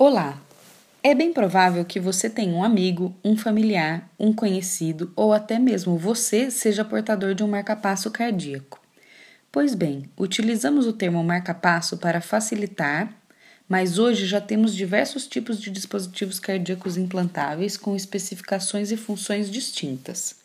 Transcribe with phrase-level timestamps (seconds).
[0.00, 0.40] Olá!
[1.02, 5.98] É bem provável que você tenha um amigo, um familiar, um conhecido ou até mesmo
[5.98, 8.80] você seja portador de um marcapasso cardíaco.
[9.50, 13.12] Pois bem, utilizamos o termo marcapasso para facilitar,
[13.68, 20.36] mas hoje já temos diversos tipos de dispositivos cardíacos implantáveis com especificações e funções distintas.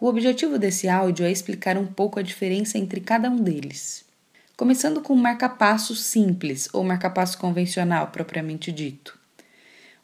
[0.00, 4.09] O objetivo desse áudio é explicar um pouco a diferença entre cada um deles.
[4.60, 9.18] Começando com o marcapasso simples ou marcapasso convencional propriamente dito.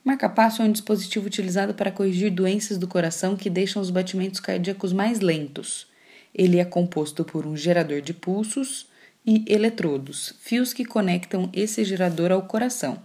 [0.02, 4.41] O marcapasso é um dispositivo utilizado para corrigir doenças do coração que deixam os batimentos
[4.41, 5.87] cardíacos mais lentos.
[6.34, 8.88] Ele é composto por um gerador de pulsos
[9.27, 12.98] e eletrodos, fios que conectam esse gerador ao coração.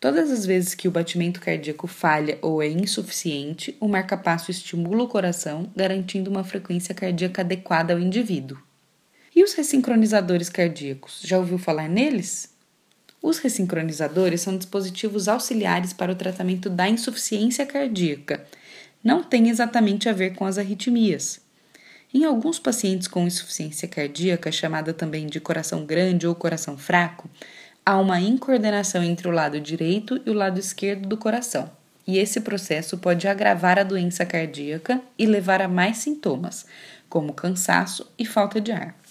[0.00, 5.08] Todas as vezes que o batimento cardíaco falha ou é insuficiente, o marcapasso estimula o
[5.08, 8.58] coração, garantindo uma frequência cardíaca adequada ao indivíduo.
[9.36, 11.20] E os ressincronizadores cardíacos?
[11.24, 12.54] Já ouviu falar neles?
[13.20, 18.46] Os ressincronizadores são dispositivos auxiliares para o tratamento da insuficiência cardíaca.
[19.02, 21.40] Não tem exatamente a ver com as arritmias.
[22.12, 27.28] Em alguns pacientes com insuficiência cardíaca, chamada também de coração grande ou coração fraco,
[27.84, 31.68] há uma incoordenação entre o lado direito e o lado esquerdo do coração,
[32.06, 36.66] e esse processo pode agravar a doença cardíaca e levar a mais sintomas,
[37.08, 39.03] como cansaço e falta de ar.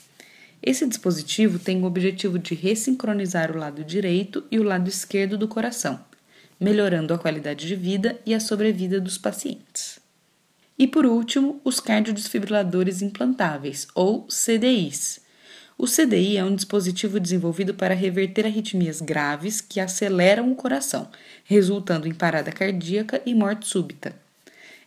[0.66, 5.46] Esse dispositivo tem o objetivo de ressincronizar o lado direito e o lado esquerdo do
[5.46, 6.00] coração,
[6.58, 10.00] melhorando a qualidade de vida e a sobrevida dos pacientes.
[10.80, 15.20] E por último, os cardiodesfibriladores implantáveis, ou CDIs.
[15.78, 21.10] O CDI é um dispositivo desenvolvido para reverter arritmias graves que aceleram o coração,
[21.44, 24.16] resultando em parada cardíaca e morte súbita.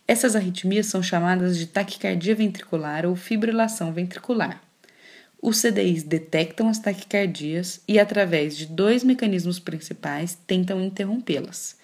[0.07, 4.66] Essas arritmias são chamadas de taquicardia ventricular ou fibrilação ventricular.
[5.41, 11.77] Os CDIs detectam as taquicardias e, através de dois mecanismos principais, tentam interrompê-las.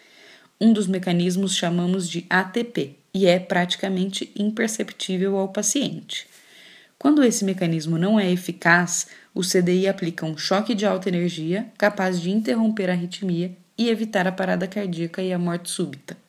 [0.59, 6.27] Um dos mecanismos chamamos de ATP e é praticamente imperceptível ao paciente.
[6.97, 12.19] Quando esse mecanismo não é eficaz, o CDI aplica um choque de alta energia capaz
[12.19, 16.22] de interromper a arritmia e evitar a parada cardíaca e a morte súbita.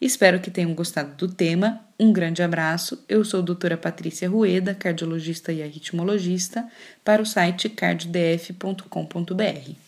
[0.00, 1.80] Espero que tenham gostado do tema.
[1.98, 3.04] Um grande abraço.
[3.08, 6.68] Eu sou a doutora Patrícia Rueda, cardiologista e arritmologista,
[7.04, 9.87] para o site cardiodf.com.br.